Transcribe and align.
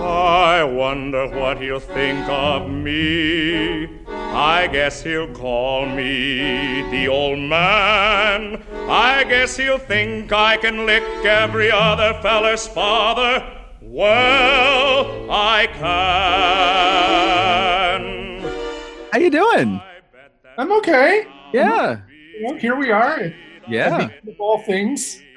I 0.00 0.64
wonder 0.64 1.28
what 1.28 1.60
he'll 1.60 1.78
think 1.78 2.26
of 2.28 2.70
me. 2.70 3.88
I 4.08 4.66
guess 4.66 5.02
he'll 5.02 5.32
call 5.34 5.86
me 5.86 6.82
the 6.90 7.08
old 7.08 7.38
man. 7.38 8.62
I 8.88 9.24
guess 9.24 9.56
he'll 9.56 9.78
think 9.78 10.32
I 10.32 10.56
can 10.56 10.86
lick 10.86 11.02
every 11.24 11.70
other 11.70 12.18
feller's 12.22 12.66
father. 12.66 13.44
Well, 13.82 15.30
I 15.30 15.66
can. 15.66 15.88
How 19.12 19.18
you 19.18 19.30
doing? 19.30 19.80
I 19.80 20.00
bet 20.12 20.32
that 20.42 20.54
I'm 20.58 20.72
okay. 20.72 21.26
Yeah. 21.52 22.00
Well, 22.42 22.54
here 22.56 22.76
we 22.76 22.90
are. 22.90 23.32
Yeah. 23.68 24.08
of 24.26 24.40
all 24.40 24.62
things. 24.62 25.22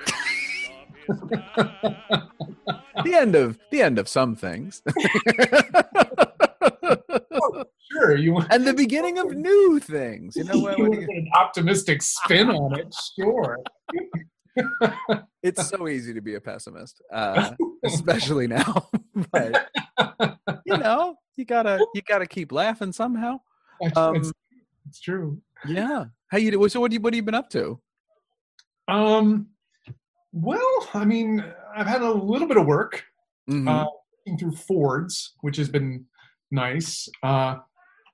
The 3.04 3.16
end 3.16 3.36
of 3.36 3.58
the 3.72 3.82
end 3.82 3.98
of 4.00 4.08
some 4.08 4.36
things. 4.36 4.82
Sure, 7.92 8.16
you 8.16 8.32
want, 8.34 8.48
and 8.54 8.66
the 8.66 8.74
beginning 8.74 9.18
of 9.20 9.36
new 9.36 9.78
things. 9.80 10.36
You 10.38 10.46
know 10.46 10.60
what? 10.60 10.78
you 10.78 10.84
what 10.86 10.92
want 10.98 11.02
you- 11.02 11.18
an 11.18 11.30
optimistic 11.36 12.02
spin 12.02 12.50
on 12.50 12.80
it. 12.80 12.96
Sure. 13.20 13.58
it's 15.44 15.68
so 15.68 15.88
easy 15.90 16.14
to 16.14 16.22
be 16.22 16.36
a 16.36 16.42
pessimist, 16.42 17.02
uh, 17.12 17.52
especially 17.84 18.48
now. 18.48 18.90
but 19.32 19.70
you 20.66 20.78
know, 20.78 21.16
you 21.36 21.44
gotta 21.44 21.86
you 21.94 22.02
gotta 22.02 22.26
keep 22.26 22.52
laughing 22.54 22.94
somehow. 22.94 23.42
Um, 23.96 24.16
it's, 24.16 24.32
it's 24.88 25.02
true. 25.02 25.42
Yeah. 25.68 26.06
How 26.30 26.38
you 26.38 26.52
do? 26.52 26.70
So 26.70 26.80
what 26.80 26.92
do 26.92 26.96
you 26.96 27.02
what 27.02 27.14
have 27.14 27.18
you 27.18 27.24
been 27.24 27.36
up 27.36 27.50
to? 27.52 27.80
Um, 28.88 29.48
well, 30.32 30.88
I 30.94 31.06
mean, 31.06 31.44
I've 31.76 31.88
had 31.88 32.02
a 32.02 32.12
little 32.12 32.48
bit 32.48 32.58
of 32.58 32.66
work 32.66 33.04
Mhm. 33.50 33.68
uh, 33.68 33.88
through 34.40 34.56
Ford's, 34.56 35.34
which 35.42 35.58
has 35.58 35.70
been 35.70 36.06
nice. 36.52 37.08
Uh, 37.24 37.58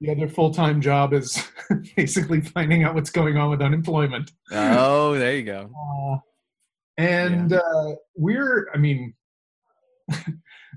the 0.02 0.12
other 0.12 0.28
full 0.28 0.54
time 0.54 0.82
job 0.82 1.14
is 1.14 1.42
basically 1.96 2.42
finding 2.42 2.84
out 2.84 2.96
what's 2.96 3.10
going 3.10 3.38
on 3.38 3.50
with 3.50 3.62
unemployment. 3.62 4.32
oh, 4.52 5.18
there 5.18 5.36
you 5.36 5.44
go. 5.44 5.72
Uh, 7.00 7.04
and 7.04 7.54
uh, 7.54 7.92
we're, 8.16 8.70
I 8.74 8.78
mean, 8.80 9.14
this 10.08 10.18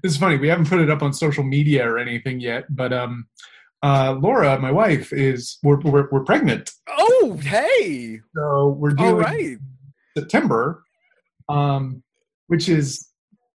is 0.05 0.17
funny. 0.19 0.37
We 0.37 0.49
haven't 0.49 0.69
put 0.69 0.81
it 0.81 0.91
up 0.91 1.03
on 1.03 1.15
social 1.15 1.43
media 1.45 1.89
or 1.91 1.97
anything 1.99 2.41
yet, 2.41 2.65
but 2.69 2.93
um, 2.93 3.27
uh, 3.83 4.17
Laura, 4.21 4.59
my 4.59 4.71
wife, 4.71 5.13
is 5.13 5.59
we're, 5.63 5.81
we're 5.81 6.09
we're 6.11 6.25
pregnant, 6.25 6.71
Oh, 6.89 7.39
hey. 7.43 8.21
so 8.35 8.77
we're 8.79 8.91
doing 8.91 9.17
right. 9.17 9.57
September, 10.17 10.83
um, 11.49 12.03
which 12.49 12.69
is, 12.69 13.09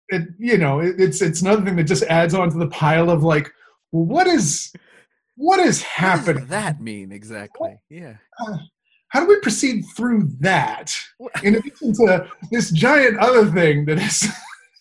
it, 0.09 0.23
you 0.39 0.57
know, 0.57 0.79
it, 0.79 0.95
it's 0.99 1.21
it's 1.21 1.41
another 1.41 1.63
thing 1.63 1.75
that 1.75 1.83
just 1.83 2.03
adds 2.03 2.33
on 2.33 2.49
to 2.51 2.57
the 2.57 2.67
pile 2.69 3.09
of 3.09 3.23
like, 3.23 3.51
what 3.91 4.25
is 4.27 4.71
what 5.35 5.59
is 5.59 5.81
What 5.81 5.87
happening? 5.91 6.37
does 6.41 6.47
that 6.49 6.81
mean 6.81 7.11
exactly? 7.11 7.75
Yeah. 7.89 8.15
How 9.09 9.19
do 9.21 9.27
we 9.27 9.39
proceed 9.41 9.83
through 9.95 10.29
that? 10.39 10.91
In 11.43 11.55
addition 11.55 11.93
to 11.93 12.27
this 12.51 12.71
giant 12.71 13.17
other 13.19 13.45
thing 13.45 13.85
that 13.85 13.97
is 13.99 14.27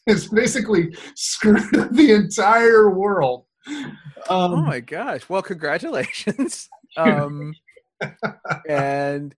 is 0.07 0.29
basically 0.33 0.95
screwed 1.17 1.75
up 1.77 1.91
the 1.91 2.13
entire 2.13 2.91
world. 2.91 3.44
Oh 4.29 4.57
Um, 4.57 4.65
my 4.65 4.81
gosh. 4.81 5.29
Well, 5.29 5.43
congratulations. 5.43 6.71
um 6.97 7.55
and 8.69 9.35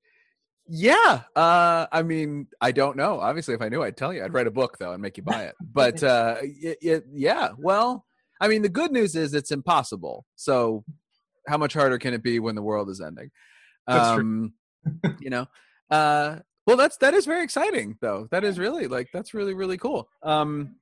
yeah, 0.68 1.22
uh 1.34 1.86
I 1.92 2.02
mean, 2.02 2.48
I 2.60 2.72
don't 2.72 2.96
know. 2.96 3.20
Obviously, 3.20 3.54
if 3.54 3.62
I 3.62 3.68
knew, 3.68 3.82
I'd 3.82 3.96
tell 3.96 4.12
you. 4.12 4.24
I'd 4.24 4.34
write 4.34 4.46
a 4.46 4.50
book 4.52 4.78
though 4.78 4.92
and 4.92 5.02
make 5.02 5.16
you 5.16 5.22
buy 5.22 5.44
it. 5.44 5.54
But 5.72 6.02
uh 6.02 6.36
y- 6.42 6.76
y- 6.82 7.00
yeah, 7.12 7.50
well, 7.58 8.04
I 8.40 8.48
mean, 8.48 8.62
the 8.62 8.68
good 8.68 8.92
news 8.92 9.16
is 9.16 9.32
it's 9.34 9.50
impossible. 9.50 10.26
So 10.36 10.84
how 11.48 11.56
much 11.56 11.72
harder 11.74 11.98
can 11.98 12.14
it 12.14 12.22
be 12.22 12.38
when 12.40 12.54
the 12.54 12.62
world 12.62 12.90
is 12.90 13.00
ending? 13.00 13.30
Um 13.88 14.52
you 15.20 15.30
know. 15.30 15.46
Uh 15.90 16.40
well, 16.66 16.76
that's 16.76 16.96
that 16.98 17.14
is 17.14 17.26
very 17.26 17.44
exciting 17.44 17.96
though. 18.00 18.28
That 18.30 18.44
is 18.44 18.58
really 18.58 18.86
like 18.88 19.08
that's 19.12 19.34
really 19.34 19.54
really 19.54 19.78
cool. 19.78 20.08
Um 20.22 20.76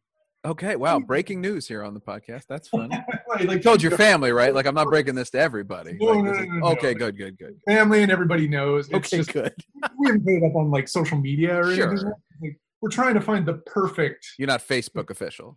okay, 0.44 0.76
wow, 0.76 0.98
breaking 1.00 1.40
news 1.40 1.66
here 1.68 1.82
on 1.82 1.94
the 1.94 2.00
podcast. 2.00 2.44
That's 2.48 2.68
fun. 2.76 2.90
like, 3.28 3.50
You 3.50 3.58
told 3.60 3.82
your 3.82 3.92
family, 3.92 4.32
right? 4.32 4.54
Like 4.54 4.66
I'm 4.66 4.74
not 4.74 4.88
breaking 4.88 5.14
this 5.14 5.30
to 5.30 5.38
everybody. 5.38 5.96
No, 6.00 6.06
Like, 6.06 6.24
no, 6.24 6.32
no, 6.32 6.38
is- 6.40 6.46
no, 6.46 6.54
no. 6.54 6.66
okay, 6.68 6.94
good, 6.94 7.16
good, 7.16 7.38
good. 7.38 7.56
family 7.66 8.02
and 8.02 8.12
everybody 8.12 8.48
knows. 8.48 8.86
It's 8.88 8.94
Okay, 9.12 9.16
just 9.18 9.32
good. 9.32 9.54
we 9.98 10.06
haven't 10.08 10.24
put 10.24 10.34
it 10.34 10.44
up 10.44 10.54
on 10.56 10.70
like 10.70 10.88
social 10.88 11.18
media 11.18 11.56
or 11.56 11.66
anything. 11.66 11.98
Sure. 11.98 12.16
Like, 12.42 12.58
we're 12.80 12.90
trying 12.90 13.14
to 13.14 13.20
find 13.20 13.46
the 13.46 13.54
perfect. 13.66 14.26
You're 14.38 14.48
not 14.48 14.60
Facebook 14.66 15.10
official 15.10 15.56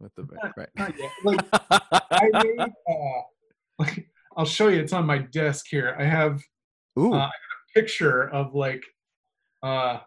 with 0.00 0.14
the 0.14 0.24
right. 0.56 0.68
Not 0.76 0.98
yet. 0.98 1.10
Like 1.24 1.40
I 2.10 2.28
made. 2.44 2.60
Uh, 2.60 3.20
like, 3.78 4.08
I'll 4.36 4.46
show 4.46 4.68
you. 4.68 4.80
It's 4.80 4.92
on 4.94 5.04
my 5.06 5.18
desk 5.18 5.66
here. 5.68 5.94
I 5.98 6.04
have 6.04 6.40
Ooh, 6.98 7.12
uh, 7.12 7.28
picture 7.74 8.28
of 8.30 8.54
like 8.54 8.82
uh 9.62 9.98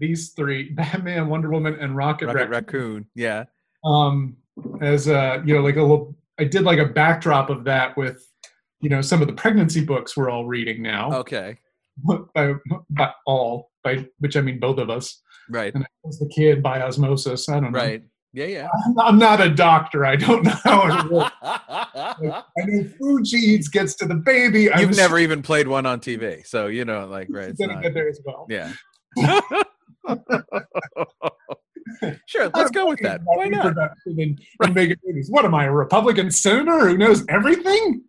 these 0.00 0.30
three 0.30 0.70
batman 0.74 1.28
wonder 1.28 1.50
woman 1.50 1.76
and 1.80 1.96
rocket, 1.96 2.26
Rocket 2.26 2.48
raccoon, 2.48 2.50
Raccoon. 2.50 3.06
Yeah. 3.14 3.44
um 3.84 4.36
as 4.80 5.08
uh 5.08 5.40
you 5.44 5.54
know 5.54 5.60
like 5.60 5.76
a 5.76 5.82
little 5.82 6.16
i 6.38 6.44
did 6.44 6.62
like 6.62 6.78
a 6.78 6.86
backdrop 6.86 7.50
of 7.50 7.64
that 7.64 7.96
with 7.96 8.24
you 8.80 8.88
know 8.88 9.00
some 9.02 9.20
of 9.20 9.26
the 9.28 9.34
pregnancy 9.34 9.84
books 9.84 10.16
we're 10.16 10.30
all 10.30 10.46
reading 10.46 10.82
now 10.82 11.12
Okay. 11.12 11.58
by, 12.34 12.54
by 12.90 13.12
all 13.26 13.70
by 13.84 14.06
which 14.18 14.36
i 14.36 14.40
mean 14.40 14.58
both 14.58 14.78
of 14.78 14.90
us 14.90 15.20
Right. 15.50 15.74
and 15.74 15.82
I 15.84 15.86
was 16.04 16.18
the 16.18 16.28
kid 16.34 16.62
by 16.62 16.80
osmosis 16.82 17.48
i 17.48 17.54
don't 17.60 17.72
know 17.72 17.78
Right. 17.78 18.02
Yeah. 18.34 18.44
Yeah. 18.44 18.68
I'm, 18.86 18.98
I'm 19.00 19.18
not 19.18 19.40
a 19.40 19.48
doctor 19.48 20.04
i 20.04 20.14
don't 20.16 20.44
know 20.44 20.50
how 20.64 20.98
it 21.06 21.10
works 21.10 21.34
i 21.42 22.44
know 22.66 22.84
food 23.00 23.26
she 23.26 23.36
eats 23.38 23.68
gets 23.68 23.94
to 23.96 24.06
the 24.06 24.16
baby 24.16 24.68
You've 24.76 24.88
was 24.88 24.96
never 24.98 25.18
even 25.18 25.40
played 25.42 25.66
one 25.68 25.86
on 25.86 26.00
TV, 26.00 26.44
so 26.46 26.66
you 26.66 26.84
know, 26.84 27.06
like, 27.06 27.28
right? 27.30 27.48
It's 27.48 27.60
not, 27.60 27.82
get 27.82 27.94
there 27.94 28.08
as 28.08 28.20
well 28.24 28.46
yeah. 28.50 28.72
sure. 32.26 32.50
Let's 32.54 32.70
go 32.70 32.88
with 32.88 33.00
that. 33.00 33.20
Why 33.24 33.48
not? 33.48 33.66
Reproduction 33.66 34.20
And, 34.20 34.40
and 34.62 34.74
making 34.74 34.96
babies. 35.04 35.30
What 35.30 35.44
am 35.44 35.54
I, 35.54 35.64
a 35.64 35.72
Republican 35.72 36.30
senator 36.30 36.88
who 36.88 36.96
knows 36.96 37.24
everything? 37.28 38.02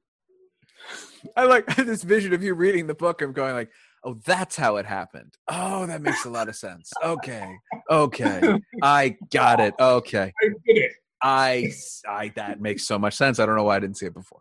I 1.36 1.46
like 1.46 1.66
this 1.76 2.04
vision 2.04 2.34
of 2.34 2.44
you 2.44 2.54
reading 2.54 2.88
the 2.88 2.96
book 2.96 3.22
and 3.22 3.34
going 3.34 3.54
like, 3.54 3.70
"Oh, 4.04 4.16
that's 4.26 4.56
how 4.56 4.78
it 4.78 4.86
happened. 4.86 5.38
Oh, 5.48 5.86
that 5.86 6.02
makes 6.02 6.26
a 6.26 6.30
lot 6.30 6.48
of 6.50 6.56
sense. 6.56 6.92
Okay, 7.04 7.56
okay, 7.90 8.60
I 8.82 9.18
got 9.32 9.60
it. 9.60 9.74
Okay, 9.80 10.34
I 10.42 10.48
did 10.66 10.78
it. 10.78 10.92
I, 11.22 11.72
I 12.08 12.32
that 12.36 12.62
makes 12.62 12.86
so 12.86 12.98
much 12.98 13.16
sense. 13.16 13.40
I 13.40 13.46
don't 13.46 13.58
know 13.58 13.64
why 13.64 13.76
I 13.76 13.80
didn't 13.80 13.98
see 13.98 14.06
it 14.06 14.14
before. 14.14 14.40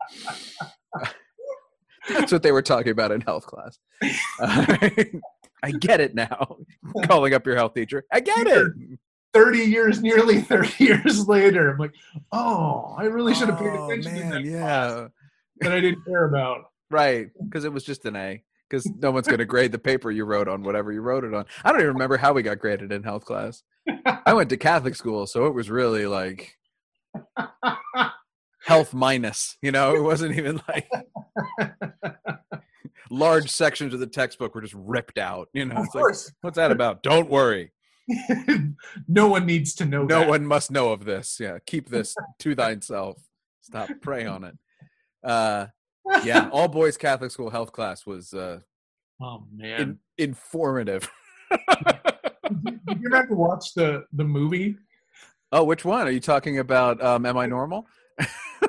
that's 2.09 2.33
what 2.33 2.43
they 2.43 2.53
were 2.53 2.63
talking 2.63 2.93
about 2.93 3.11
in 3.11 3.21
health 3.21 3.47
class. 3.47 3.79
I 5.63 5.73
get 5.73 6.01
it 6.01 6.15
now. 6.15 6.57
Calling 7.07 7.35
up 7.35 7.47
your 7.47 7.57
health 7.57 7.75
teacher. 7.75 8.05
I 8.13 8.21
get 8.21 8.47
it. 8.47 8.73
30 9.35 9.59
years, 9.59 10.01
nearly 10.01 10.41
30 10.41 10.85
years 10.85 11.29
later, 11.29 11.71
I'm 11.71 11.79
like, 11.79 11.95
oh, 12.33 12.95
I 12.99 13.05
really 13.05 13.35
should 13.35 13.49
have 13.49 13.59
paid 13.59 13.69
Oh, 13.73 13.91
attention 13.91 14.15
to 14.15 14.21
that 14.35 14.45
yeah. 14.45 15.09
that 15.61 15.73
I 15.73 15.81
didn't 15.81 16.05
care 16.05 16.25
about. 16.25 16.71
Right, 16.91 17.29
because 17.45 17.65
it 17.65 17.73
was 17.73 17.85
just 17.85 18.05
an 18.07 18.17
A. 18.17 18.43
Because 18.69 18.87
no 18.99 19.11
one's 19.11 19.27
going 19.27 19.39
to 19.39 19.47
grade 19.47 19.73
the 19.73 19.79
paper 19.79 20.11
you 20.11 20.25
wrote 20.27 20.47
on 20.47 20.63
whatever 20.63 20.93
you 20.93 21.01
wrote 21.01 21.25
it 21.25 21.33
on. 21.33 21.47
I 21.65 21.71
don't 21.73 21.81
even 21.81 21.95
remember 21.95 22.19
how 22.19 22.35
we 22.35 22.43
got 22.43 22.59
graded 22.59 22.93
in 22.93 23.03
health 23.03 23.25
class. 23.25 23.63
I 24.27 24.35
went 24.35 24.51
to 24.51 24.59
Catholic 24.59 24.95
school, 24.95 25.27
so 25.27 25.47
it 25.47 25.55
was 25.55 25.71
really 25.71 26.05
like 26.07 26.55
health 28.67 28.93
minus. 28.93 29.57
You 29.63 29.73
know, 29.73 29.95
it 29.95 30.03
wasn't 30.03 30.37
even 30.37 30.61
like 30.69 30.87
large 33.11 33.51
sections 33.51 33.95
of 33.95 34.01
the 34.01 34.07
textbook 34.07 34.55
were 34.55 34.61
just 34.61 34.75
ripped 34.77 35.19
out. 35.19 35.49
You 35.53 35.65
know, 35.67 35.77
of 35.77 35.85
it's 35.87 35.95
like, 35.95 36.03
course. 36.03 36.33
what's 36.43 36.57
that 36.57 36.71
about? 36.73 37.03
Don't 37.03 37.29
worry. 37.31 37.73
no 39.09 39.29
one 39.29 39.45
needs 39.47 39.75
to 39.75 39.85
know 39.85 40.05
No 40.05 40.21
that. 40.21 40.29
one 40.29 40.47
must 40.47 40.71
know 40.71 40.93
of 40.93 41.05
this. 41.05 41.39
Yeah, 41.41 41.59
keep 41.67 41.89
this 41.91 42.15
to 42.41 42.55
thyself. 42.55 43.19
Stop 43.61 43.91
prey 44.01 44.25
on 44.27 44.45
it. 44.45 44.57
Uh, 45.23 45.67
yeah, 46.25 46.49
all 46.53 46.69
boys 46.69 46.97
Catholic 46.97 47.31
school 47.31 47.51
health 47.51 47.73
class 47.73 48.07
was 48.07 48.33
uh, 48.33 48.61
Oh, 49.21 49.45
man. 49.55 49.81
in, 49.81 49.99
informative. 50.17 51.11
Did 51.51 53.01
you 53.01 53.15
ever 53.15 53.35
watch 53.35 53.75
the, 53.75 54.05
the 54.13 54.25
movie? 54.25 54.77
oh, 55.53 55.65
which 55.65 55.85
one 55.85 56.07
are 56.07 56.11
you 56.11 56.21
talking 56.21 56.59
about? 56.59 57.03
Um, 57.03 57.27
Am 57.27 57.37
I 57.37 57.47
normal? 57.47 57.87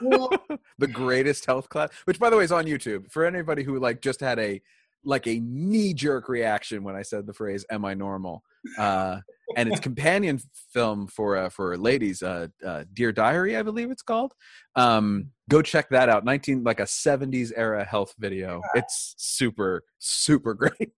Well, 0.01 0.31
the 0.77 0.87
greatest 0.87 1.45
health 1.45 1.69
class, 1.69 1.89
which 2.05 2.19
by 2.19 2.29
the 2.29 2.37
way 2.37 2.43
is 2.43 2.51
on 2.51 2.65
YouTube. 2.65 3.11
For 3.11 3.25
anybody 3.25 3.63
who 3.63 3.79
like 3.79 4.01
just 4.01 4.19
had 4.19 4.39
a 4.39 4.61
like 5.03 5.27
a 5.27 5.39
knee 5.39 5.93
jerk 5.93 6.27
reaction 6.27 6.83
when 6.83 6.95
I 6.95 7.01
said 7.01 7.25
the 7.25 7.33
phrase 7.33 7.65
"Am 7.69 7.85
I 7.85 7.93
normal?" 7.93 8.43
uh, 8.77 9.19
and 9.55 9.69
it's 9.69 9.79
companion 9.79 10.39
film 10.73 11.07
for 11.07 11.37
uh, 11.37 11.49
for 11.49 11.77
ladies. 11.77 12.21
Uh, 12.21 12.47
uh, 12.65 12.83
Dear 12.93 13.11
Diary, 13.11 13.57
I 13.57 13.63
believe 13.63 13.91
it's 13.91 14.01
called. 14.01 14.33
Um, 14.75 15.31
go 15.49 15.61
check 15.61 15.89
that 15.89 16.09
out. 16.09 16.25
Nineteen 16.25 16.63
like 16.63 16.79
a 16.79 16.83
'70s 16.83 17.51
era 17.55 17.83
health 17.83 18.13
video. 18.19 18.61
It's 18.75 19.15
super 19.17 19.83
super 19.97 20.53
great. 20.55 20.91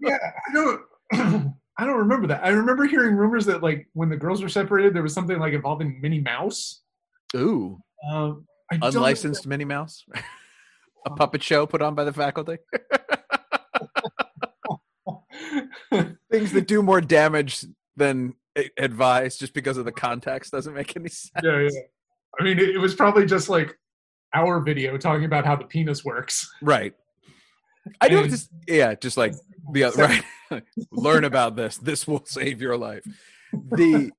yeah, 0.00 0.18
I 0.48 0.52
don't. 0.52 0.80
I 1.76 1.86
don't 1.86 1.98
remember 1.98 2.28
that. 2.28 2.44
I 2.44 2.50
remember 2.50 2.84
hearing 2.86 3.16
rumors 3.16 3.44
that 3.46 3.62
like 3.62 3.88
when 3.94 4.08
the 4.08 4.16
girls 4.16 4.42
were 4.42 4.48
separated, 4.48 4.94
there 4.94 5.02
was 5.02 5.12
something 5.12 5.38
like 5.38 5.54
involving 5.54 6.00
Minnie 6.00 6.20
Mouse. 6.20 6.82
Ooh, 7.36 7.78
Um, 8.08 8.46
unlicensed 8.70 9.46
Minnie 9.46 9.64
Mouse, 9.64 10.04
a 11.06 11.10
puppet 11.10 11.42
show 11.42 11.66
put 11.66 11.82
on 11.82 11.94
by 11.94 12.04
the 12.04 12.12
faculty. 12.12 12.58
Things 16.30 16.52
that 16.52 16.66
do 16.66 16.82
more 16.82 17.00
damage 17.00 17.64
than 17.96 18.34
advice 18.78 19.36
just 19.36 19.54
because 19.54 19.76
of 19.76 19.84
the 19.84 19.92
context 19.92 20.52
doesn't 20.52 20.74
make 20.74 20.96
any 20.96 21.08
sense. 21.08 21.32
yeah, 21.44 21.60
yeah. 21.60 21.80
I 22.40 22.44
mean, 22.44 22.58
it, 22.58 22.70
it 22.70 22.78
was 22.78 22.94
probably 22.94 23.26
just 23.26 23.48
like 23.48 23.76
our 24.34 24.60
video 24.60 24.96
talking 24.96 25.24
about 25.24 25.44
how 25.44 25.54
the 25.54 25.64
penis 25.64 26.04
works. 26.04 26.50
Right. 26.60 26.94
I 28.00 28.08
do 28.08 28.16
have 28.16 28.24
And- 28.24 28.32
to, 28.32 28.38
s- 28.38 28.48
yeah, 28.66 28.94
just 28.94 29.16
like 29.16 29.34
the 29.72 29.84
other, 29.84 30.08
right. 30.50 30.62
Learn 30.90 31.24
about 31.24 31.54
this. 31.54 31.76
This 31.78 32.08
will 32.08 32.24
save 32.24 32.60
your 32.60 32.76
life. 32.76 33.04
The, 33.52 34.10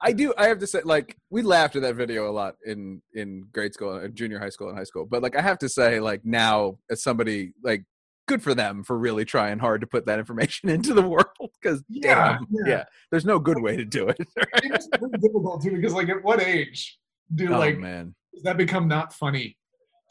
I 0.00 0.12
do. 0.12 0.32
I 0.38 0.48
have 0.48 0.58
to 0.58 0.66
say, 0.66 0.80
like, 0.84 1.16
we 1.30 1.42
laughed 1.42 1.76
at 1.76 1.82
that 1.82 1.96
video 1.96 2.30
a 2.30 2.32
lot 2.32 2.56
in 2.64 3.02
in 3.14 3.46
grade 3.52 3.74
school, 3.74 3.94
uh, 3.94 4.08
junior 4.08 4.38
high 4.38 4.50
school, 4.50 4.68
and 4.68 4.78
high 4.78 4.84
school. 4.84 5.06
But 5.06 5.22
like, 5.22 5.36
I 5.36 5.42
have 5.42 5.58
to 5.58 5.68
say, 5.68 6.00
like, 6.00 6.24
now 6.24 6.78
as 6.90 7.02
somebody, 7.02 7.52
like, 7.62 7.84
good 8.28 8.42
for 8.42 8.54
them 8.54 8.84
for 8.84 8.96
really 8.96 9.24
trying 9.24 9.58
hard 9.58 9.80
to 9.80 9.86
put 9.86 10.06
that 10.06 10.20
information 10.20 10.68
into 10.76 10.94
the 10.94 11.02
world. 11.02 11.26
Because 11.60 11.82
Yeah, 11.88 12.38
damn, 12.38 12.46
yeah. 12.50 12.62
yeah. 12.66 12.84
there's 13.10 13.24
no 13.24 13.40
good 13.40 13.60
way 13.60 13.76
to 13.76 13.84
do 13.84 14.08
it. 14.08 14.18
It's 14.62 14.86
difficult 15.20 15.62
too 15.62 15.72
because 15.72 15.94
like 15.94 16.08
at 16.08 16.22
what 16.22 16.40
age 16.40 16.98
do 17.34 17.52
oh 17.52 17.58
like 17.58 17.78
man. 17.78 18.14
does 18.32 18.42
that 18.44 18.56
become 18.56 18.86
not 18.86 19.12
funny? 19.12 19.56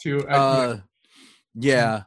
To 0.02 0.20
uh, 0.28 0.36
Uh, 0.36 0.78
yeah. 1.56 2.04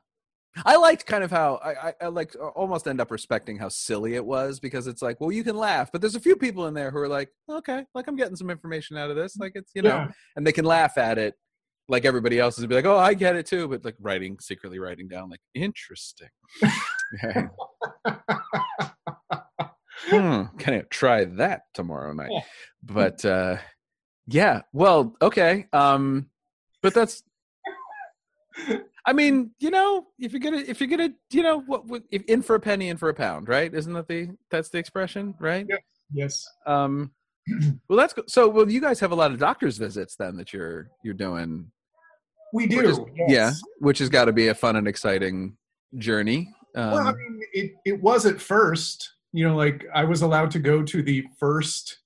I 0.65 0.77
liked 0.77 1.07
kind 1.07 1.23
of 1.23 1.31
how 1.31 1.61
I, 1.63 1.89
I, 1.89 1.95
I 2.03 2.07
like 2.09 2.35
almost 2.57 2.89
end 2.89 3.01
up 3.01 3.11
respecting 3.11 3.59
how 3.59 3.69
silly 3.69 4.15
it 4.15 4.25
was 4.25 4.59
because 4.61 4.87
it's 4.87 5.03
like, 5.03 5.21
well, 5.21 5.31
you 5.31 5.45
can 5.45 5.57
laugh, 5.57 5.91
but 5.93 6.01
there's 6.01 6.17
a 6.17 6.21
few 6.21 6.37
people 6.37 6.67
in 6.67 6.75
there 6.75 6.91
who 6.91 6.99
are 6.99 7.09
like, 7.09 7.31
okay, 7.49 7.85
like 7.95 8.07
I'm 8.09 8.17
getting 8.17 8.37
some 8.37 8.51
information 8.51 8.97
out 8.97 9.11
of 9.11 9.17
this, 9.17 9.37
like 9.37 9.53
it's 9.55 9.71
you 9.75 9.83
know, 9.83 9.89
yeah. 9.89 10.09
and 10.37 10.47
they 10.47 10.53
can 10.53 10.65
laugh 10.65 10.99
at 10.99 11.19
it, 11.19 11.35
like 11.89 12.05
everybody 12.05 12.39
else 12.39 12.59
is, 12.59 12.67
be 12.67 12.75
like, 12.75 12.85
oh, 12.85 12.99
I 12.99 13.15
get 13.15 13.37
it 13.37 13.47
too, 13.47 13.69
but 13.69 13.85
like 13.85 13.97
writing 14.01 14.39
secretly 14.41 14.79
writing 14.79 15.09
down 15.09 15.31
like 15.31 15.41
interesting. 15.55 16.29
Hmm, 20.09 20.45
can 20.59 20.75
I 20.75 20.81
try 20.91 21.25
that 21.25 21.63
tomorrow 21.75 22.13
night? 22.13 22.31
Yeah. 22.33 22.41
But 22.83 23.25
uh, 23.25 23.59
yeah, 24.27 24.63
well, 24.73 25.15
okay, 25.21 25.67
um, 25.73 26.31
but 26.83 26.95
that's 26.95 27.23
I 29.11 29.13
mean, 29.13 29.51
you 29.59 29.71
know, 29.73 30.07
if 30.21 30.31
you're 30.33 30.39
gonna, 30.41 30.59
if 30.65 30.81
you're 30.81 30.89
gonna, 30.89 31.11
you 31.33 31.43
know, 31.43 31.59
what, 31.63 31.85
what 31.87 32.05
if 32.13 32.23
in 32.27 32.43
for 32.43 32.55
a 32.55 32.61
penny, 32.61 32.91
in 32.91 32.97
for 32.97 33.09
a 33.09 33.15
pound, 33.15 33.49
right? 33.49 33.75
Isn't 33.75 33.93
that 33.95 34.07
the 34.07 34.29
that's 34.53 34.69
the 34.69 34.79
expression, 34.79 35.35
right? 35.41 35.67
Yeah. 35.69 35.77
Yes. 36.13 36.47
Um, 36.65 37.11
well, 37.89 37.99
that's 37.99 38.15
so. 38.33 38.49
Well, 38.49 38.71
you 38.71 38.81
guys 38.81 39.01
have 39.01 39.11
a 39.11 39.17
lot 39.17 39.33
of 39.33 39.39
doctors' 39.41 39.79
visits 39.79 40.15
then 40.15 40.37
that 40.37 40.53
you're 40.53 40.91
you're 41.03 41.15
doing. 41.15 41.73
We 42.53 42.69
Which 42.69 42.71
do. 42.79 42.89
is- 42.89 42.99
yes. 43.17 43.29
Yeah, 43.29 43.53
which 43.81 43.99
has 43.99 44.09
got 44.09 44.27
to 44.27 44.33
be 44.33 44.47
a 44.47 44.55
fun 44.55 44.77
and 44.77 44.87
exciting 44.87 45.57
journey. 45.99 46.49
Um, 46.77 46.91
well, 46.93 47.09
I 47.09 47.13
mean, 47.13 47.41
it, 47.53 47.73
it 47.85 48.01
was 48.01 48.27
at 48.27 48.41
first, 48.41 49.11
you 49.33 49.45
know, 49.49 49.57
like 49.57 49.85
I 49.93 50.05
was 50.05 50.23
allowed 50.23 50.53
to 50.53 50.61
go 50.61 50.85
to 50.85 51.03
the 51.03 51.25
first 51.41 51.99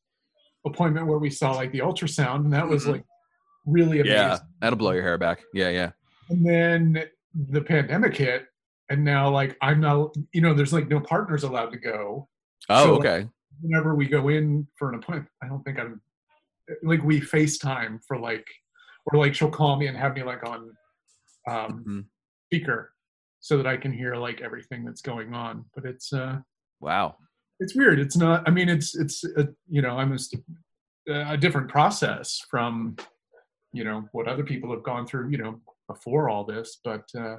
appointment 0.64 1.06
where 1.06 1.18
we 1.18 1.28
saw 1.28 1.52
like 1.52 1.70
the 1.70 1.80
ultrasound, 1.80 2.36
and 2.44 2.52
that 2.54 2.66
was 2.66 2.86
Mhm. 2.86 2.92
like 2.92 3.04
really 3.66 4.00
amazing. 4.00 4.16
yeah, 4.16 4.38
that'll 4.62 4.78
blow 4.78 4.92
your 4.92 5.02
hair 5.02 5.18
back. 5.18 5.42
Yeah, 5.52 5.68
yeah. 5.68 5.90
And 6.30 6.46
then 6.46 7.04
the 7.50 7.60
pandemic 7.60 8.16
hit, 8.16 8.46
and 8.90 9.04
now 9.04 9.30
like 9.30 9.56
I'm 9.60 9.80
not, 9.80 10.14
you 10.32 10.40
know, 10.40 10.54
there's 10.54 10.72
like 10.72 10.88
no 10.88 11.00
partners 11.00 11.42
allowed 11.42 11.70
to 11.70 11.78
go. 11.78 12.28
Oh, 12.68 12.84
So, 12.84 12.96
okay. 12.96 13.28
Whenever 13.60 13.94
we 13.94 14.06
go 14.08 14.28
in 14.28 14.66
for 14.76 14.88
an 14.88 14.96
appointment, 14.96 15.28
I 15.42 15.48
don't 15.48 15.62
think 15.62 15.78
I'm 15.78 16.00
like 16.82 17.02
we 17.02 17.20
FaceTime 17.20 18.00
for 18.06 18.18
like, 18.18 18.46
or 19.06 19.18
like 19.18 19.34
she'll 19.34 19.50
call 19.50 19.76
me 19.76 19.86
and 19.86 19.96
have 19.96 20.14
me 20.14 20.22
like 20.22 20.44
on 20.46 20.70
um, 21.46 21.84
Mhm. 21.86 22.04
speaker 22.46 22.92
so 23.40 23.56
that 23.58 23.66
I 23.66 23.76
can 23.76 23.92
hear 23.92 24.16
like 24.16 24.40
everything 24.40 24.84
that's 24.84 25.02
going 25.02 25.34
on. 25.34 25.64
But 25.74 25.84
it's 25.84 26.12
uh 26.12 26.40
Wow. 26.80 27.16
it's 27.60 27.74
weird. 27.74 27.98
It's 28.00 28.16
not. 28.16 28.46
I 28.46 28.50
mean, 28.50 28.68
it's 28.68 28.94
it's 28.96 29.24
a, 29.24 29.48
you 29.68 29.82
know, 29.82 29.96
I'm 29.98 30.12
a, 31.08 31.32
a 31.32 31.36
different 31.36 31.68
process 31.68 32.40
from 32.50 32.96
you 33.72 33.84
know 33.84 34.08
what 34.12 34.26
other 34.28 34.44
people 34.44 34.70
have 34.72 34.82
gone 34.82 35.06
through. 35.06 35.28
You 35.30 35.38
know, 35.38 35.60
before 35.86 36.28
all 36.28 36.44
this, 36.44 36.78
but 36.84 37.04
uh, 37.16 37.36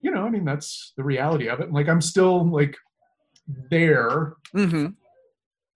you 0.00 0.10
know, 0.10 0.24
I 0.24 0.30
mean, 0.30 0.44
that's 0.44 0.92
the 0.96 1.04
reality 1.04 1.48
of 1.48 1.60
it. 1.60 1.72
Like, 1.72 1.88
I'm 1.88 2.00
still 2.00 2.50
like 2.50 2.76
there 3.70 4.34
hmm 4.52 4.86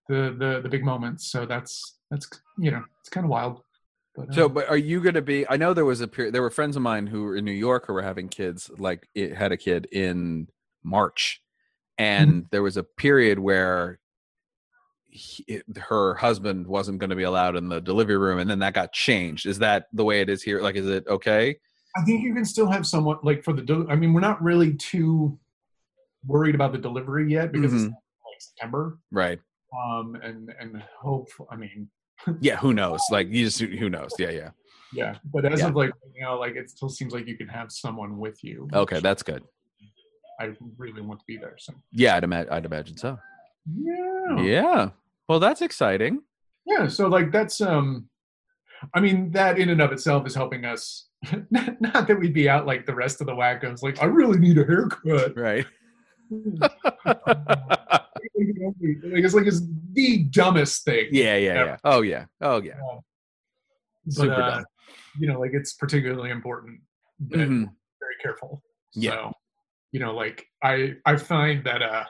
the 0.09 0.37
the 0.39 0.61
the 0.63 0.69
big 0.69 0.85
moments. 0.85 1.31
So 1.31 1.47
that's 1.47 1.99
that's 2.11 2.29
you 2.59 2.71
know, 2.71 2.83
it's 3.01 3.09
kind 3.09 3.25
of 3.25 3.31
wild. 3.31 3.63
But, 4.15 4.33
So, 4.35 4.47
uh, 4.47 4.49
but 4.49 4.69
are 4.69 4.77
you 4.77 5.01
going 5.01 5.15
to 5.17 5.23
be? 5.23 5.49
I 5.49 5.57
know 5.57 5.75
there 5.75 5.85
was 5.85 6.01
a 6.01 6.09
period. 6.09 6.35
There 6.35 6.43
were 6.43 6.51
friends 6.51 6.77
of 6.77 6.83
mine 6.83 7.07
who 7.07 7.25
were 7.25 7.37
in 7.37 7.45
New 7.45 7.53
York 7.53 7.87
who 7.87 7.95
were 7.95 8.03
having 8.03 8.29
kids. 8.29 8.71
Like, 8.79 9.09
it 9.15 9.35
had 9.35 9.51
a 9.51 9.57
kid 9.57 9.87
in 9.91 10.49
March, 10.85 11.41
and 11.99 12.47
there 12.53 12.63
was 12.63 12.77
a 12.77 12.85
period 12.85 13.39
where 13.41 13.99
he, 15.17 15.63
her 15.79 16.15
husband 16.17 16.67
wasn't 16.67 16.99
going 16.99 17.11
to 17.11 17.17
be 17.17 17.23
allowed 17.23 17.55
in 17.55 17.69
the 17.69 17.81
delivery 17.81 18.19
room, 18.19 18.41
and 18.41 18.51
then 18.51 18.59
that 18.59 18.75
got 18.75 18.93
changed. 18.93 19.47
Is 19.47 19.61
that 19.61 19.87
the 19.93 20.05
way 20.05 20.21
it 20.21 20.29
is 20.29 20.43
here? 20.43 20.61
Like, 20.61 20.75
is 20.75 20.89
it 20.89 21.07
okay? 21.07 21.57
I 21.97 22.03
think 22.05 22.25
you 22.25 22.35
can 22.35 22.45
still 22.45 22.69
have 22.69 22.85
someone 22.85 23.19
like 23.23 23.45
for 23.45 23.53
the. 23.53 23.63
del- 23.63 23.89
I 23.89 23.95
mean, 23.95 24.13
we're 24.13 24.21
not 24.21 24.43
really 24.43 24.75
too 24.75 25.39
worried 26.27 26.57
about 26.57 26.73
the 26.73 26.79
delivery 26.79 27.31
yet 27.31 27.53
because 27.53 27.73
it's 27.73 27.85
Mhm. 27.85 27.91
like 27.91 28.41
September. 28.41 28.99
Right. 29.13 29.39
Um, 29.73 30.17
and 30.21 30.53
and 30.59 30.83
hope. 31.01 31.29
I 31.49 31.55
mean, 31.57 31.89
Yeah. 32.41 32.57
Who 32.57 32.75
knows? 32.75 33.01
Like, 33.11 33.29
you 33.29 33.45
just 33.45 33.61
who 33.61 33.89
knows? 33.89 34.11
Yeah. 34.19 34.31
Yeah. 34.31 34.51
yeah. 34.93 35.15
But 35.33 35.45
as 35.45 35.61
Yeah. 35.61 35.69
of 35.69 35.77
like 35.77 35.93
you 36.13 36.25
know, 36.25 36.39
like 36.41 36.57
it 36.57 36.69
still 36.71 36.89
seems 36.89 37.13
like 37.13 37.29
you 37.29 37.37
can 37.37 37.47
have 37.49 37.71
someone 37.71 38.19
with 38.19 38.43
you. 38.43 38.69
Okay, 38.75 38.99
that's 38.99 39.23
good. 39.23 39.45
I 40.41 40.51
really 40.77 41.03
want 41.03 41.21
to 41.21 41.27
be 41.29 41.37
there. 41.37 41.55
So 41.59 41.73
Yeah, 41.93 42.17
I'd, 42.17 42.25
ima- 42.25 42.47
I'd 42.51 42.65
imagine 42.67 42.97
so. 42.97 43.17
yeah, 43.73 44.43
Yeah. 44.43 44.91
Well, 45.29 45.41
that's 45.41 45.63
exciting. 45.63 46.23
yeah. 46.67 46.87
So 46.89 47.09
like 47.09 47.33
that's 47.33 47.61
um, 47.61 48.09
I 48.95 49.01
mean 49.01 49.31
that 49.33 49.59
in 49.59 49.69
and 49.71 49.81
of 49.81 49.93
itself 49.93 50.27
is 50.27 50.35
helping 50.35 50.65
us. 50.65 51.09
not, 51.51 51.81
not 51.81 52.07
that 52.07 52.19
we'd 52.21 52.35
be 52.35 52.49
out 52.49 52.67
like 52.67 52.85
the 52.87 52.95
rest 52.95 53.21
of 53.23 53.27
the 53.27 53.33
wackos. 53.33 53.83
Like 53.83 54.03
I 54.03 54.07
really 54.07 54.39
need 54.39 54.59
a 54.59 54.65
haircut. 54.65 55.37
Right. 55.37 55.67
it's 58.35 59.35
like 59.35 59.47
it's 59.47 59.63
the 59.93 60.25
dumbest 60.25 60.85
thing. 60.85 61.09
yeah. 61.13 61.37
Yeah. 61.37 61.55
Yeah. 61.55 61.65
Yeah. 61.65 61.77
Oh 61.85 62.03
yeah. 62.03 62.25
Oh 62.41 62.61
yeah. 62.63 62.75
but 64.07 64.13
Super 64.13 64.33
uh, 64.35 64.51
dumb. 64.57 64.65
you 65.19 65.29
know, 65.29 65.41
like 65.41 65.53
it's 65.55 65.75
particularly 65.75 66.31
important 66.31 66.81
that 67.29 67.39
Mhm. 67.49 67.71
very 68.01 68.17
careful. 68.23 68.63
Yeah. 68.95 69.11
So, 69.13 69.33
you 69.93 70.01
know, 70.01 70.15
like 70.15 70.47
I 70.63 70.95
I 71.07 71.17
find 71.17 71.65
that 71.65 71.83
uh 71.83 72.05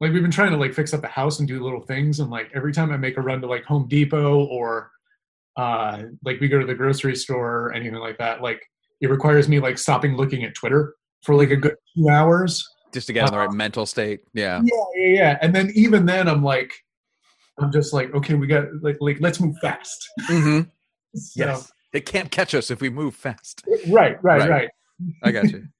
like 0.00 0.12
we've 0.12 0.22
been 0.22 0.30
trying 0.30 0.52
to 0.52 0.56
like 0.56 0.72
fix 0.74 0.94
up 0.94 1.00
the 1.00 1.08
house 1.08 1.38
and 1.40 1.48
do 1.48 1.62
little 1.62 1.80
things 1.80 2.20
and 2.20 2.30
like 2.30 2.50
every 2.54 2.72
time 2.72 2.90
I 2.92 2.96
make 2.96 3.16
a 3.16 3.20
run 3.20 3.40
to 3.40 3.46
like 3.46 3.64
Home 3.64 3.88
Depot 3.88 4.44
or 4.46 4.90
uh 5.56 6.02
like 6.24 6.38
we 6.40 6.48
go 6.48 6.58
to 6.60 6.66
the 6.66 6.74
grocery 6.74 7.16
store 7.16 7.66
or 7.66 7.72
anything 7.72 7.98
like 7.98 8.18
that, 8.18 8.40
like 8.42 8.62
it 9.00 9.10
requires 9.10 9.48
me 9.48 9.58
like 9.60 9.78
stopping 9.78 10.16
looking 10.16 10.44
at 10.44 10.54
Twitter 10.54 10.94
for 11.22 11.34
like 11.34 11.50
a 11.50 11.56
good 11.56 11.74
two 11.96 12.08
hours. 12.08 12.64
Just 12.92 13.06
to 13.08 13.12
get 13.12 13.26
in 13.26 13.32
the 13.32 13.38
right 13.38 13.50
mental 13.52 13.84
state. 13.84 14.20
Yeah. 14.32 14.60
Yeah, 14.64 14.84
yeah, 14.94 15.06
yeah. 15.08 15.38
And 15.42 15.54
then 15.54 15.70
even 15.74 16.06
then 16.06 16.28
I'm 16.28 16.42
like 16.42 16.72
I'm 17.60 17.72
just 17.72 17.92
like, 17.92 18.14
okay, 18.14 18.34
we 18.34 18.46
got 18.46 18.66
like 18.82 18.98
like 19.00 19.18
let's 19.20 19.40
move 19.40 19.56
fast. 19.60 20.08
mm-hmm. 20.28 20.60
So- 21.16 21.44
Yes. 21.44 21.72
It 21.94 22.04
can't 22.04 22.30
catch 22.30 22.54
us 22.54 22.70
if 22.70 22.82
we 22.82 22.90
move 22.90 23.14
fast. 23.14 23.62
Right, 23.88 24.22
right, 24.22 24.40
Right. 24.40 24.50
right. 24.50 24.68
I 25.24 25.32
got 25.32 25.50
you. 25.50 25.66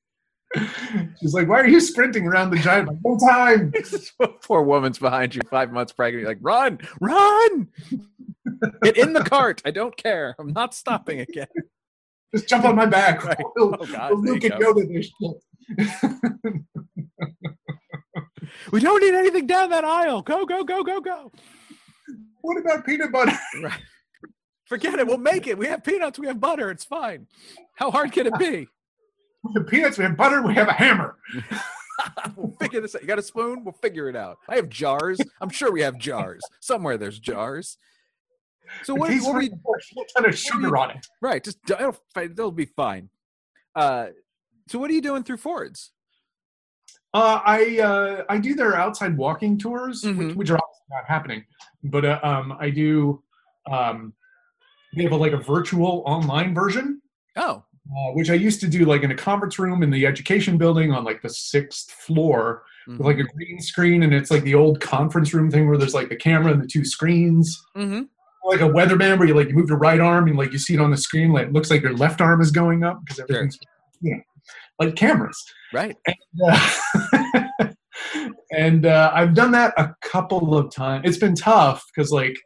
She's 1.21 1.35
like, 1.35 1.47
"Why 1.49 1.61
are 1.61 1.67
you 1.67 1.81
sprinting 1.81 2.27
around 2.27 2.51
the 2.51 2.59
giant? 2.59 2.89
Like, 2.89 2.99
no 3.05 3.19
time. 3.19 3.73
Poor 4.43 4.63
woman's 4.63 4.99
behind 4.99 5.35
you, 5.35 5.43
five 5.51 5.71
months 5.73 5.93
pregnant. 5.93 6.23
You're 6.23 6.31
like, 6.31 6.39
run, 6.41 6.79
run, 7.01 7.69
get 8.83 8.97
in 8.97 9.13
the 9.13 9.23
cart. 9.25 9.61
I 9.65 9.71
don't 9.71 9.97
care. 9.97 10.35
I'm 10.39 10.53
not 10.53 10.75
stopping 10.75 11.21
again. 11.21 11.49
Just 12.35 12.49
jump 12.49 12.65
on 12.65 12.77
my 12.77 12.87
back." 12.87 13.23
Right. 13.25 13.39
We'll, 13.57 13.77
Oh, 13.79 13.87
God, 13.87 14.11
we'll 14.13 14.23
Luke 14.23 14.43
you 14.43 14.51
and 14.53 14.63
Yoda 14.65 14.89
this 14.89 15.11
shit. 15.21 16.63
We 18.73 18.81
don't 18.81 19.01
need 19.03 19.15
anything 19.15 19.47
down 19.47 19.71
that 19.71 19.85
aisle. 19.85 20.23
Go, 20.23 20.47
go, 20.47 20.65
go, 20.65 20.83
go, 20.83 21.01
go. 21.01 21.31
what 22.41 22.57
about 22.59 22.87
peanut 22.87 23.13
butter? 23.13 23.39
Right. 23.63 23.81
Forget 24.67 24.99
it. 24.99 25.07
We'll 25.07 25.19
make 25.19 25.47
it. 25.47 25.57
We 25.59 25.67
have 25.67 25.83
peanuts. 25.85 26.19
We 26.19 26.27
have 26.27 26.41
butter. 26.41 26.71
It's 26.71 26.85
fine. 26.85 27.27
How 27.75 27.91
hard 27.91 28.13
can 28.13 28.27
it 28.27 28.39
be? 28.39 28.69
We 29.45 29.53
have 29.57 29.67
peanuts. 29.67 29.99
We 29.99 30.05
have 30.05 30.17
butter. 30.17 30.43
We 30.43 30.55
have 30.55 30.69
a 30.69 30.73
hammer. 30.73 31.17
We'll 32.37 32.55
figure 32.61 32.81
this 32.81 32.95
out. 32.95 33.03
You 33.03 33.09
got 33.09 33.19
a 33.19 33.23
spoon? 33.23 33.65
We'll 33.65 33.73
figure 33.83 34.09
it 34.09 34.15
out. 34.15 34.39
I 34.49 34.55
have 34.55 34.69
jars. 34.69 35.19
I'm 35.41 35.49
sure 35.51 35.73
we 35.73 35.81
have 35.81 35.99
jars. 35.99 36.41
Somewhere 36.61 36.97
there's 36.97 37.19
jars. 37.19 37.77
So 38.85 38.95
what, 38.95 39.11
what 39.23 39.35
were 39.35 39.43
you, 39.43 39.51
ton 40.17 40.25
of 40.29 40.39
sugar 40.39 40.77
on 40.77 40.91
it. 40.93 41.05
right? 41.21 41.43
Just 41.43 41.59
it'll, 41.69 41.97
they'll 42.15 42.53
be 42.53 42.67
fine. 42.67 43.09
Uh, 43.75 44.09
so 44.69 44.79
what 44.79 44.91
are 44.91 44.95
you 44.95 45.01
doing 45.03 45.25
through 45.25 45.39
Ford's? 45.39 45.91
Uh, 47.13 47.41
I 47.45 47.81
uh, 47.81 48.25
I 48.29 48.39
do 48.39 48.55
their 48.55 48.77
outside 48.77 49.17
walking 49.17 49.59
tours, 49.59 50.05
which, 50.05 50.15
Mhm. 50.15 50.37
which 50.37 50.51
are 50.51 50.59
obviously 50.59 50.87
not 50.91 51.05
happening, 51.09 51.45
but 51.83 52.05
uh, 52.05 52.21
um, 52.23 52.57
I 52.61 52.71
do. 52.71 53.25
Um, 53.69 54.13
they 54.95 55.03
have 55.03 55.13
a, 55.13 55.17
like 55.17 55.33
a 55.33 55.37
virtual 55.39 56.05
online 56.07 56.55
version, 56.55 57.03
Oh, 57.37 57.65
uh, 57.91 58.13
which 58.13 58.31
I 58.31 58.35
used 58.35 58.61
to 58.61 58.69
do 58.69 58.85
like 58.85 59.03
in 59.03 59.11
a 59.11 59.17
conference 59.17 59.59
room 59.59 59.83
in 59.83 59.91
the 59.91 60.07
education 60.07 60.59
building 60.59 60.93
on 60.93 61.05
like 61.05 61.23
the 61.23 61.31
sixth 61.31 61.91
floor 61.91 62.63
with 62.87 63.01
like 63.01 63.19
a 63.19 63.25
green 63.25 63.61
screen, 63.61 64.03
and 64.03 64.15
it's 64.15 64.31
like 64.31 64.43
the 64.45 64.55
old 64.55 64.81
conference 64.81 65.35
room 65.35 65.51
thing 65.51 65.69
where 65.69 65.77
there's 65.77 65.95
like 65.95 66.09
the 66.09 66.17
camera 66.17 66.53
and 66.53 66.63
the 66.63 66.67
two 66.67 66.85
screens, 66.85 67.63
hmm 67.75 68.03
like 68.45 68.61
a 68.61 68.65
weatherman 68.65 69.19
where 69.19 69.29
you 69.29 69.35
like 69.35 69.49
you 69.49 69.55
move 69.55 69.69
your 69.69 69.79
right 69.79 70.01
arm 70.01 70.27
and 70.27 70.39
like 70.39 70.53
you 70.53 70.59
see 70.59 70.75
it 70.75 70.81
on 70.81 70.91
the 70.91 70.97
screen, 70.97 71.33
like 71.33 71.49
it 71.49 71.53
looks 71.53 71.71
like 71.71 71.83
your 71.83 71.95
left 71.95 72.21
arm 72.21 72.41
is 72.41 72.51
going 72.51 72.83
up 72.83 72.99
because 73.05 73.21
everything's 73.21 73.59
you 74.01 74.13
know 74.13 74.23
like 74.79 74.97
cameras. 74.97 75.45
right. 75.73 75.97
Uh, 76.43 76.71
and 78.53 78.87
uh, 78.87 79.11
I've 79.13 79.35
done 79.35 79.51
that 79.53 79.75
a 79.77 79.95
couple 80.03 80.57
of 80.57 80.73
times. 80.73 81.03
It's 81.07 81.19
been 81.19 81.35
tough 81.35 81.85
because 81.95 82.11
like 82.11 82.37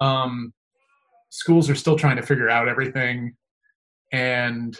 um, 0.00 0.52
schools 1.30 1.70
are 1.70 1.74
still 1.74 1.96
trying 1.96 2.16
to 2.16 2.22
figure 2.22 2.50
out 2.50 2.68
everything, 2.68 3.34
and 4.12 4.76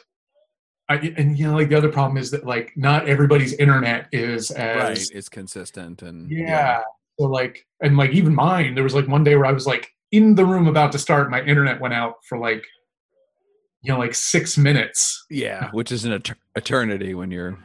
I 0.89 0.97
and 1.17 1.39
you 1.39 1.47
know 1.47 1.55
like 1.55 1.69
the 1.69 1.77
other 1.77 1.91
problem 1.93 2.17
is 2.19 2.31
that 2.33 2.45
like 2.45 2.73
not 2.77 3.09
everybody's 3.09 3.53
internet 3.55 4.09
is 4.13 4.51
as 4.51 4.77
Right. 4.99 5.11
It's 5.17 5.29
consistent 5.29 6.03
and 6.03 6.31
yeah. 6.31 6.83
So 7.19 7.27
like 7.27 7.67
and 7.83 7.97
like 7.97 8.11
even 8.11 8.35
mine, 8.35 8.75
there 8.75 8.85
was 8.85 8.95
like 8.95 9.07
one 9.07 9.23
day 9.25 9.37
where 9.37 9.47
I 9.47 9.53
was 9.53 9.67
like 9.67 9.89
in 10.11 10.35
the 10.35 10.45
room 10.45 10.67
about 10.67 10.91
to 10.93 10.99
start, 10.99 11.31
my 11.31 11.43
internet 11.43 11.81
went 11.81 11.95
out 11.95 12.17
for 12.29 12.39
like 12.39 12.65
you 13.83 13.93
know 13.93 13.99
like 13.99 14.15
six 14.15 14.59
minutes. 14.59 15.25
Yeah, 15.31 15.71
which 15.71 15.93
is 15.93 16.05
an 16.05 16.13
et- 16.13 16.37
eternity 16.57 17.15
when 17.15 17.31
you're 17.31 17.57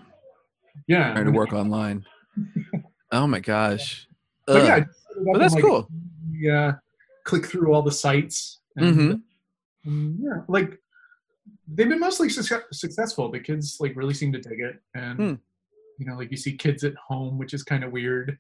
Yeah. 0.88 1.14
trying 1.14 1.26
to 1.26 1.32
work 1.32 1.54
online. 1.54 2.06
Oh 3.12 3.28
my 3.28 3.40
gosh. 3.40 4.08
But 4.46 4.58
Ugh. 4.58 4.66
yeah, 4.68 4.76
I 4.76 4.80
just 4.82 5.00
set 5.00 5.12
it 5.16 5.20
up 5.20 5.26
Well, 5.26 5.36
and, 5.36 5.42
that's 5.44 5.54
like, 5.54 5.64
cool. 5.64 5.88
Yeah, 6.34 6.74
click 7.24 7.46
through 7.46 7.72
all 7.74 7.82
the 7.84 7.92
sites. 7.92 8.60
And, 8.76 8.96
Mhm. 8.98 9.22
and 9.86 10.20
yeah, 10.20 10.42
like 10.50 10.78
they've 11.68 11.90
been 11.90 12.00
mostly 12.00 12.30
suc 12.30 12.64
successful. 12.72 13.32
The 13.32 13.40
kids 13.40 13.78
like 13.80 13.96
really 13.96 14.14
seem 14.14 14.32
to 14.34 14.40
dig 14.40 14.60
it, 14.60 14.80
and 14.94 15.18
Hmm. 15.20 15.34
you 16.00 16.06
know, 16.06 16.16
like 16.16 16.32
you 16.32 16.38
see 16.38 16.56
kids 16.56 16.84
at 16.84 16.94
home, 16.96 17.38
which 17.38 17.54
is 17.54 17.64
kind 17.64 17.84
of 17.84 17.92
weird. 17.92 18.38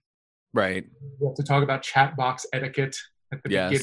Right. 0.53 0.85
We 1.19 1.27
have 1.27 1.35
to 1.35 1.43
talk 1.43 1.63
about 1.63 1.81
chat 1.81 2.15
box 2.15 2.45
etiquette 2.53 2.95
at 3.33 3.43
the 3.43 3.49
beginning. 3.49 3.79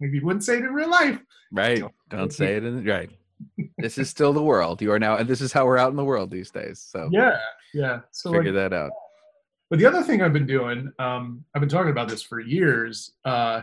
Maybe 0.00 0.18
you 0.18 0.24
wouldn't 0.26 0.44
say 0.44 0.58
it 0.58 0.64
in 0.64 0.72
real 0.72 0.90
life. 0.90 1.18
Right. 1.52 1.82
Don't 2.08 2.32
say 2.32 2.56
it 2.56 2.64
in 2.64 2.84
right. 2.84 3.10
This 3.78 3.98
is 3.98 4.08
still 4.10 4.32
the 4.32 4.42
world. 4.42 4.80
You 4.80 4.92
are 4.92 4.98
now 4.98 5.16
and 5.16 5.28
this 5.28 5.40
is 5.40 5.52
how 5.52 5.66
we're 5.66 5.78
out 5.78 5.90
in 5.90 5.96
the 5.96 6.04
world 6.04 6.30
these 6.30 6.50
days. 6.50 6.78
So 6.80 7.08
Yeah, 7.12 7.38
yeah. 7.72 8.00
So 8.12 8.32
figure 8.32 8.52
like, 8.52 8.70
that 8.70 8.76
out. 8.76 8.92
but 9.70 9.78
the 9.80 9.86
other 9.86 10.02
thing 10.02 10.22
I've 10.22 10.32
been 10.32 10.46
doing, 10.46 10.92
um, 11.00 11.44
I've 11.54 11.60
been 11.60 11.68
talking 11.68 11.90
about 11.90 12.08
this 12.08 12.22
for 12.22 12.38
years. 12.40 13.12
Uh, 13.24 13.62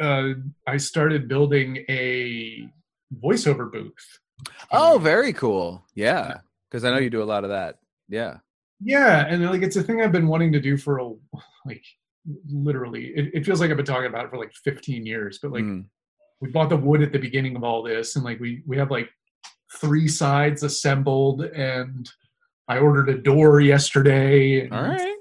uh, 0.00 0.30
I 0.66 0.76
started 0.78 1.28
building 1.28 1.84
a 1.88 2.68
voiceover 3.22 3.70
booth. 3.70 4.18
Oh, 4.70 4.98
very 4.98 5.32
cool. 5.32 5.84
Yeah. 5.94 6.38
Because 6.70 6.84
I 6.84 6.90
know 6.90 6.98
you 6.98 7.10
do 7.10 7.22
a 7.22 7.24
lot 7.24 7.44
of 7.44 7.50
that. 7.50 7.76
Yeah. 8.08 8.38
Yeah, 8.80 9.24
and 9.26 9.44
like 9.46 9.62
it's 9.62 9.76
a 9.76 9.82
thing 9.82 10.02
I've 10.02 10.12
been 10.12 10.26
wanting 10.28 10.52
to 10.52 10.60
do 10.60 10.76
for 10.76 10.98
a 10.98 11.08
like 11.64 11.84
literally. 12.50 13.06
It, 13.14 13.30
it 13.34 13.46
feels 13.46 13.60
like 13.60 13.70
I've 13.70 13.76
been 13.76 13.86
talking 13.86 14.08
about 14.08 14.24
it 14.26 14.30
for 14.30 14.36
like 14.38 14.52
15 14.64 15.06
years. 15.06 15.38
But 15.40 15.52
like 15.52 15.64
Mm. 15.64 15.84
we 16.40 16.50
bought 16.50 16.68
the 16.68 16.76
wood 16.76 17.00
at 17.02 17.12
the 17.12 17.18
beginning 17.18 17.56
of 17.56 17.64
all 17.64 17.82
this, 17.82 18.16
and 18.16 18.24
like 18.24 18.40
we 18.40 18.62
we 18.66 18.76
have 18.76 18.90
like 18.90 19.08
three 19.76 20.08
sides 20.08 20.62
assembled, 20.62 21.42
and 21.42 22.10
I 22.68 22.78
ordered 22.78 23.08
a 23.08 23.16
door 23.18 23.60
yesterday. 23.60 24.62
and 24.64 24.72
All 24.74 24.82
right. 24.82 25.16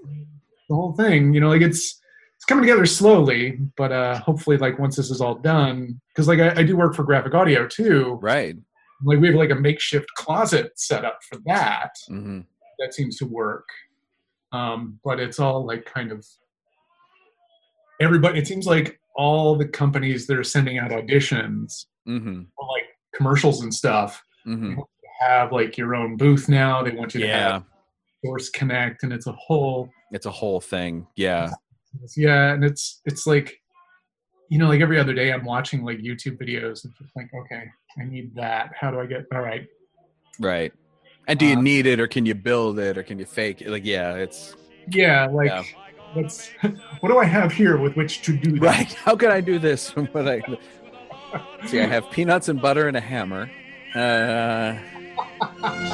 The 0.69 0.75
whole 0.75 0.93
thing, 0.93 1.33
you 1.33 1.39
know, 1.39 1.49
like 1.49 1.61
it's 1.61 2.01
it's 2.43 2.49
coming 2.49 2.63
together 2.65 2.85
slowly, 2.85 3.57
but 3.77 3.93
uh 3.93 4.19
hopefully, 4.19 4.57
like 4.57 4.77
once 4.77 4.97
this 4.97 5.09
is 5.09 5.21
all 5.21 5.35
done, 5.35 6.01
because 6.09 6.27
like 6.27 6.41
I, 6.41 6.59
I 6.59 6.63
do 6.63 6.75
work 6.75 6.93
for 6.93 7.03
graphic 7.05 7.33
audio 7.33 7.65
too. 7.65 8.19
Right. 8.21 8.57
Like 9.05 9.19
we 9.19 9.27
have 9.27 9.37
like 9.37 9.49
a 9.49 9.55
makeshift 9.55 10.09
closet 10.17 10.73
set 10.75 11.05
up 11.05 11.19
for 11.29 11.37
that 11.45 11.91
hmm 12.09 12.41
that 12.79 12.93
seems 12.93 13.15
to 13.19 13.25
work. 13.25 13.65
Um, 14.51 14.99
but 15.05 15.21
it's 15.21 15.39
all 15.39 15.65
like 15.65 15.85
kind 15.85 16.11
of 16.11 16.25
everybody. 18.01 18.39
It 18.39 18.47
seems 18.47 18.65
like 18.65 18.99
all 19.15 19.55
the 19.55 19.67
companies 19.67 20.27
that 20.27 20.37
are 20.37 20.43
sending 20.43 20.79
out 20.79 20.91
auditions, 20.91 21.85
hmm 22.05 22.41
or 22.57 22.67
like 22.67 22.87
commercials 23.15 23.61
and 23.61 23.73
stuff, 23.73 24.21
hmm 24.43 24.73
have 25.21 25.53
like 25.53 25.77
your 25.77 25.95
own 25.95 26.17
booth 26.17 26.49
now. 26.49 26.83
They 26.83 26.91
want 26.91 27.13
you 27.13 27.21
to 27.21 27.27
Yeah. 27.27 27.51
have 27.53 27.63
Source 28.25 28.49
Connect, 28.49 29.03
and 29.03 29.13
it's 29.13 29.27
a 29.27 29.31
whole 29.31 29.89
It's 30.11 30.25
a 30.25 30.31
whole 30.31 30.59
thing. 30.59 31.07
Yeah. 31.15 31.51
Yeah. 32.15 32.53
And 32.53 32.63
it's 32.63 33.01
it's 33.05 33.25
like 33.27 33.59
you 34.49 34.59
know, 34.59 34.67
like 34.67 34.81
every 34.81 34.99
other 34.99 35.13
day, 35.13 35.31
I'm 35.31 35.45
watching 35.45 35.83
like 35.83 35.97
YouTube 35.99 36.37
videos 36.39 36.83
and 36.83 36.93
just 37.01 37.11
like, 37.15 37.29
okay, 37.33 37.63
I 37.99 38.03
need 38.05 38.35
that. 38.35 38.71
How 38.79 38.91
do 38.91 38.99
I 38.99 39.05
get? 39.07 39.25
All 39.33 39.41
right, 39.41 39.65
Right. 40.39 40.71
And 41.27 41.39
do 41.39 41.45
you 41.45 41.57
Uh, 41.57 41.61
need 41.61 41.85
it 41.87 41.99
or 41.99 42.07
can 42.07 42.25
you 42.25 42.35
build 42.35 42.77
it 42.79 42.97
or 42.97 43.03
can 43.03 43.17
you 43.17 43.25
fake 43.25 43.61
it? 43.61 43.69
Like, 43.69 43.85
yeah, 43.85 44.15
it's 44.15 44.55
yeah, 44.91 45.25
like. 45.27 45.47
Yeah. 45.49 45.63
What's 46.13 46.49
what 46.99 47.09
do 47.09 47.17
I 47.17 47.25
have 47.25 47.51
here 47.51 47.77
with 47.77 47.95
which 47.95 48.21
to 48.23 48.33
do 48.37 48.51
that? 48.59 48.61
right. 48.61 48.93
How 48.93 49.15
can 49.15 49.31
I 49.31 49.41
do 49.41 49.57
this? 49.57 49.89
What 49.95 50.27
I 50.27 50.43
see, 51.65 51.81
I 51.81 51.87
have 51.87 52.11
peanuts 52.11 52.49
and 52.49 52.61
butter 52.61 52.87
and 52.87 52.95
a 52.95 53.01
hammer. 53.01 53.49
Uh, 53.95 54.77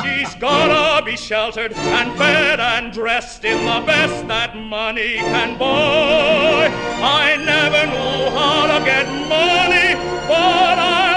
She's 0.02 0.36
gonna 0.36 1.04
be 1.06 1.16
sheltered 1.16 1.74
and 1.74 2.18
fed 2.18 2.60
and 2.60 2.92
dressed 2.92 3.46
in 3.46 3.58
the 3.66 3.82
best 3.86 4.28
that 4.28 4.56
money 4.56 5.16
can 5.16 5.58
buy. 5.58 6.68
I 7.02 7.36
never 7.38 7.86
knew 7.92 8.30
how 8.38 8.68
to 8.68 8.86
get 8.86 9.08
money, 9.28 9.96
but 10.28 10.78
I 10.80 11.09